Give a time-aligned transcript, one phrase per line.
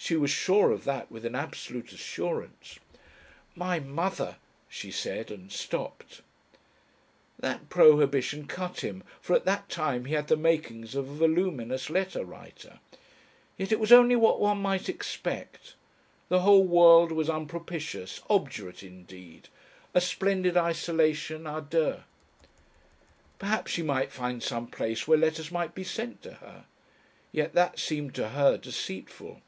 [0.00, 2.78] She was sure of that with an absolute assurance.
[3.56, 4.36] "My mother"
[4.78, 6.22] she said and stopped.
[7.40, 11.90] That prohibition cut him, for at that time he had the makings of a voluminous
[11.90, 12.78] letter writer.
[13.56, 15.74] Yet it was only what one might expect.
[16.28, 19.48] The whole world was unpropitious obdurate indeed....
[19.94, 22.04] A splendid isolation à deux.
[23.40, 26.66] Perhaps she might find some place where letters might be sent to her?
[27.32, 29.42] Yet that seemed to her deceitful.